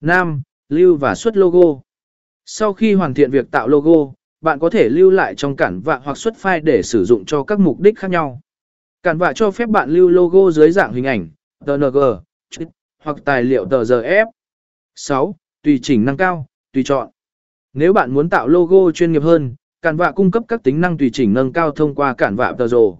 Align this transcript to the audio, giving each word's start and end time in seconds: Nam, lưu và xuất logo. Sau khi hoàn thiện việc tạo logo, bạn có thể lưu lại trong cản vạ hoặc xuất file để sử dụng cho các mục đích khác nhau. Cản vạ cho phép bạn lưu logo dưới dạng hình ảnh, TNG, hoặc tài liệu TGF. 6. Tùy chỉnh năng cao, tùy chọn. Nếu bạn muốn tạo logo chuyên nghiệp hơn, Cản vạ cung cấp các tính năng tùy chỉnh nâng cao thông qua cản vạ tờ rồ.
Nam, 0.00 0.42
lưu 0.68 0.96
và 0.96 1.14
xuất 1.14 1.36
logo. 1.36 1.80
Sau 2.44 2.72
khi 2.72 2.94
hoàn 2.94 3.14
thiện 3.14 3.30
việc 3.30 3.50
tạo 3.50 3.68
logo, 3.68 4.12
bạn 4.40 4.58
có 4.58 4.70
thể 4.70 4.88
lưu 4.88 5.10
lại 5.10 5.34
trong 5.34 5.56
cản 5.56 5.80
vạ 5.80 6.00
hoặc 6.04 6.18
xuất 6.18 6.34
file 6.42 6.64
để 6.64 6.82
sử 6.82 7.04
dụng 7.04 7.24
cho 7.24 7.42
các 7.42 7.60
mục 7.60 7.80
đích 7.80 7.98
khác 7.98 8.10
nhau. 8.10 8.40
Cản 9.02 9.18
vạ 9.18 9.32
cho 9.34 9.50
phép 9.50 9.68
bạn 9.68 9.90
lưu 9.90 10.08
logo 10.08 10.50
dưới 10.50 10.70
dạng 10.70 10.92
hình 10.92 11.04
ảnh, 11.04 11.28
TNG, 11.66 11.98
hoặc 13.02 13.16
tài 13.24 13.42
liệu 13.42 13.66
TGF. 13.66 14.26
6. 14.94 15.36
Tùy 15.62 15.78
chỉnh 15.82 16.04
năng 16.04 16.16
cao, 16.16 16.46
tùy 16.72 16.82
chọn. 16.86 17.10
Nếu 17.72 17.92
bạn 17.92 18.10
muốn 18.10 18.30
tạo 18.30 18.48
logo 18.48 18.90
chuyên 18.90 19.12
nghiệp 19.12 19.22
hơn, 19.22 19.54
Cản 19.82 19.96
vạ 19.96 20.12
cung 20.12 20.30
cấp 20.30 20.42
các 20.48 20.62
tính 20.62 20.80
năng 20.80 20.98
tùy 20.98 21.10
chỉnh 21.12 21.34
nâng 21.34 21.52
cao 21.52 21.70
thông 21.70 21.94
qua 21.94 22.14
cản 22.14 22.36
vạ 22.36 22.54
tờ 22.58 22.68
rồ. 22.68 22.96